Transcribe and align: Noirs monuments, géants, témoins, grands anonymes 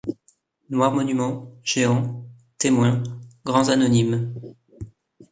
Noirs 0.71 0.91
monuments, 0.93 1.51
géants, 1.63 2.25
témoins, 2.57 3.03
grands 3.45 3.69
anonymes 3.69 4.33